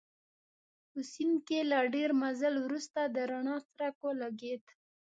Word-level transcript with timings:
په 0.91 0.99
سیند 1.11 1.37
کې 1.47 1.59
له 1.71 1.79
ډېر 1.95 2.09
مزل 2.21 2.55
وروسته 2.65 3.01
د 3.15 3.17
رڼا 3.29 3.57
څرک 3.73 3.95
ولګېد. 4.05 4.63